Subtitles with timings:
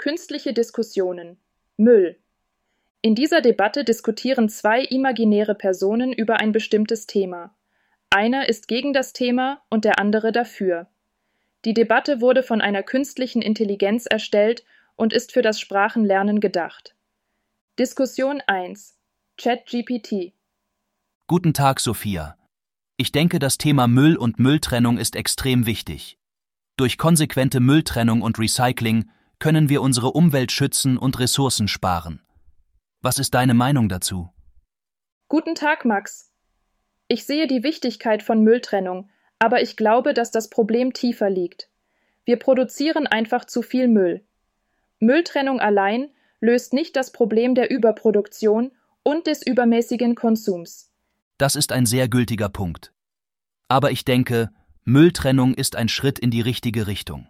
[0.00, 1.36] Künstliche Diskussionen.
[1.76, 2.16] Müll.
[3.02, 7.54] In dieser Debatte diskutieren zwei imaginäre Personen über ein bestimmtes Thema.
[8.08, 10.88] Einer ist gegen das Thema und der andere dafür.
[11.66, 14.64] Die Debatte wurde von einer künstlichen Intelligenz erstellt
[14.96, 16.96] und ist für das Sprachenlernen gedacht.
[17.78, 18.96] Diskussion 1
[19.36, 20.32] ChatGPT
[21.26, 22.38] Guten Tag, Sophia.
[22.96, 26.16] Ich denke, das Thema Müll und Mülltrennung ist extrem wichtig.
[26.78, 29.10] Durch konsequente Mülltrennung und Recycling
[29.40, 32.22] können wir unsere Umwelt schützen und Ressourcen sparen.
[33.00, 34.28] Was ist deine Meinung dazu?
[35.28, 36.30] Guten Tag, Max.
[37.08, 41.70] Ich sehe die Wichtigkeit von Mülltrennung, aber ich glaube, dass das Problem tiefer liegt.
[42.24, 44.24] Wir produzieren einfach zu viel Müll.
[45.00, 46.10] Mülltrennung allein
[46.40, 50.92] löst nicht das Problem der Überproduktion und des übermäßigen Konsums.
[51.38, 52.92] Das ist ein sehr gültiger Punkt.
[53.68, 54.50] Aber ich denke,
[54.84, 57.28] Mülltrennung ist ein Schritt in die richtige Richtung.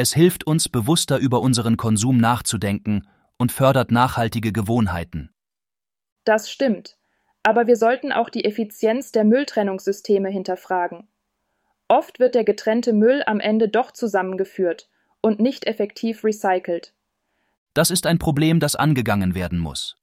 [0.00, 5.30] Es hilft uns, bewusster über unseren Konsum nachzudenken und fördert nachhaltige Gewohnheiten.
[6.22, 6.96] Das stimmt.
[7.42, 11.08] Aber wir sollten auch die Effizienz der Mülltrennungssysteme hinterfragen.
[11.88, 14.88] Oft wird der getrennte Müll am Ende doch zusammengeführt
[15.20, 16.94] und nicht effektiv recycelt.
[17.74, 19.96] Das ist ein Problem, das angegangen werden muss.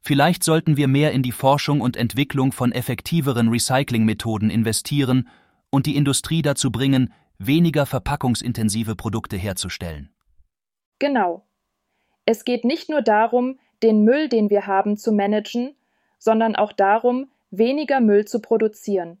[0.00, 5.28] Vielleicht sollten wir mehr in die Forschung und Entwicklung von effektiveren Recyclingmethoden investieren
[5.70, 7.12] und die Industrie dazu bringen,
[7.46, 10.14] weniger verpackungsintensive Produkte herzustellen.
[10.98, 11.44] Genau.
[12.24, 15.74] Es geht nicht nur darum, den Müll, den wir haben, zu managen,
[16.18, 19.18] sondern auch darum, weniger Müll zu produzieren.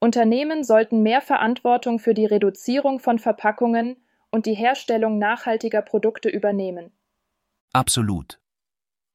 [0.00, 3.96] Unternehmen sollten mehr Verantwortung für die Reduzierung von Verpackungen
[4.30, 6.90] und die Herstellung nachhaltiger Produkte übernehmen.
[7.72, 8.40] Absolut.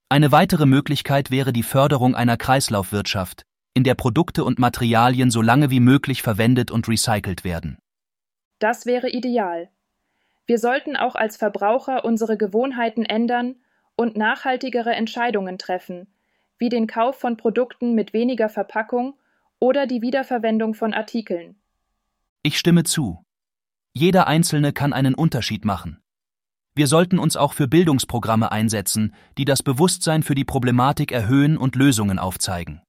[0.10, 3.44] Eine weitere Möglichkeit wäre die Förderung einer Kreislaufwirtschaft,
[3.74, 7.78] in der Produkte und Materialien so lange wie möglich verwendet und recycelt werden.
[8.60, 9.70] Das wäre ideal.
[10.46, 13.56] Wir sollten auch als Verbraucher unsere Gewohnheiten ändern
[13.96, 16.08] und nachhaltigere Entscheidungen treffen,
[16.58, 19.16] wie den Kauf von Produkten mit weniger Verpackung
[19.60, 21.56] oder die Wiederverwendung von Artikeln.
[22.44, 23.24] Ich stimme zu.
[23.94, 26.02] Jeder Einzelne kann einen Unterschied machen.
[26.76, 31.76] Wir sollten uns auch für Bildungsprogramme einsetzen, die das Bewusstsein für die Problematik erhöhen und
[31.76, 32.82] Lösungen aufzeigen.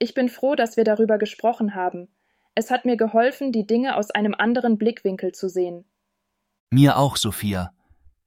[0.00, 2.08] Ich bin froh, dass wir darüber gesprochen haben.
[2.54, 5.84] Es hat mir geholfen, die Dinge aus einem anderen Blickwinkel zu sehen.
[6.70, 7.72] Mir auch, Sophia.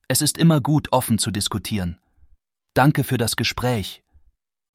[0.07, 1.99] Es ist immer gut, offen zu diskutieren.
[2.73, 4.03] Danke für das Gespräch.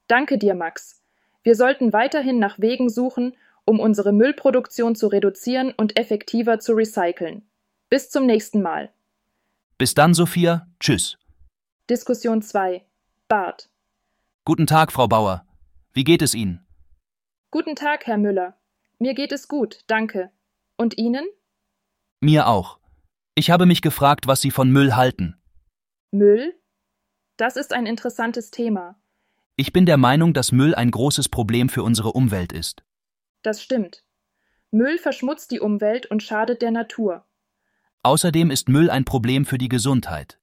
[0.07, 1.03] Danke dir, Max.
[1.43, 7.43] Wir sollten weiterhin nach Wegen suchen, um unsere Müllproduktion zu reduzieren und effektiver zu recyceln.
[7.91, 8.91] Bis zum nächsten Mal.
[9.77, 10.67] Bis dann, Sophia.
[10.81, 11.19] Tschüss.
[11.91, 12.85] Diskussion 2.
[13.29, 13.69] Bart.
[14.45, 15.45] Guten Tag, Frau Bauer.
[15.93, 16.67] Wie geht es Ihnen?
[17.51, 18.57] Guten Tag, Herr Müller.
[18.99, 20.33] Mir geht es gut, danke.
[20.77, 21.27] Und Ihnen?
[22.21, 22.79] Mir auch.
[23.37, 25.41] Ich habe mich gefragt, was Sie von Müll halten.
[26.11, 26.55] Müll?
[27.37, 29.01] Das ist ein interessantes Thema.
[29.57, 32.83] Ich bin der Meinung, dass Müll ein großes Problem für unsere Umwelt ist.
[33.43, 34.05] Das stimmt.
[34.73, 37.25] Müll verschmutzt die Umwelt und schadet der Natur.
[38.03, 40.41] Außerdem ist Müll ein Problem für die Gesundheit.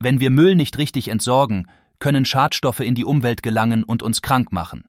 [0.00, 4.52] Wenn wir Müll nicht richtig entsorgen, können Schadstoffe in die Umwelt gelangen und uns krank
[4.52, 4.84] machen.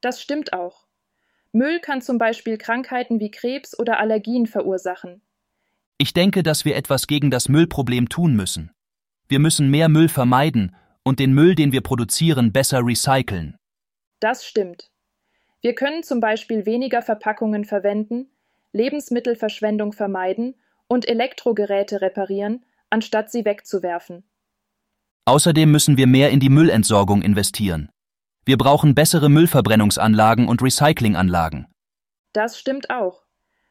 [0.00, 0.83] Das stimmt auch.
[1.54, 5.22] Müll kann zum Beispiel Krankheiten wie Krebs oder Allergien verursachen.
[5.98, 8.72] Ich denke, dass wir etwas gegen das Müllproblem tun müssen.
[9.28, 13.56] Wir müssen mehr Müll vermeiden und den Müll, den wir produzieren, besser recyceln.
[14.18, 14.90] Das stimmt.
[15.60, 18.26] Wir können zum Beispiel weniger Verpackungen verwenden,
[18.72, 20.56] Lebensmittelverschwendung vermeiden
[20.88, 24.24] und Elektrogeräte reparieren, anstatt sie wegzuwerfen.
[25.24, 27.90] Außerdem müssen wir mehr in die Müllentsorgung investieren.
[28.46, 31.66] Wir brauchen bessere Müllverbrennungsanlagen und Recyclinganlagen.
[32.32, 33.24] Das stimmt auch.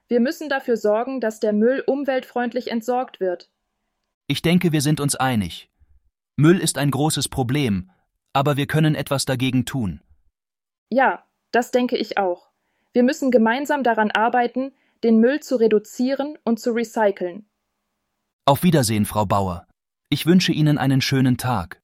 [0.08, 3.50] Wir müssen dafür sorgen, dass der Müll umweltfreundlich entsorgt wird.
[4.28, 5.70] Ich denke, wir sind uns einig.
[6.38, 7.92] Müll ist ein großes Problem,
[8.34, 10.02] aber wir können etwas dagegen tun.
[10.90, 12.50] Ja, das denke ich auch.
[12.94, 14.72] Wir müssen gemeinsam daran arbeiten,
[15.04, 17.46] den Müll zu reduzieren und zu recyceln.
[18.46, 19.68] Auf Wiedersehen, Frau Bauer.
[20.10, 21.82] Ich wünsche Ihnen einen schönen Tag.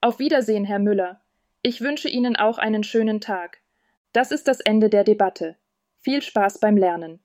[0.00, 1.20] Auf Wiedersehen, Herr Müller.
[1.62, 3.58] Ich wünsche Ihnen auch einen schönen Tag.
[4.12, 5.56] Das ist das Ende der Debatte.
[5.98, 7.20] Viel Spaß beim Lernen.